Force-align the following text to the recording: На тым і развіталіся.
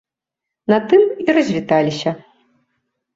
На 0.71 0.77
тым 0.93 1.03
і 1.25 1.35
развіталіся. 1.39 2.11